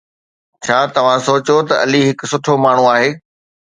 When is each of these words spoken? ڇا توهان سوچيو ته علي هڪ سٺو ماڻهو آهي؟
ڇا 0.63 0.77
توهان 0.95 1.19
سوچيو 1.27 1.57
ته 1.69 1.75
علي 1.83 2.01
هڪ 2.07 2.19
سٺو 2.31 2.53
ماڻهو 2.65 2.85
آهي؟ 2.95 3.09